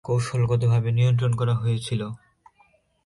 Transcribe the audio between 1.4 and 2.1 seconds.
হয়েছিল।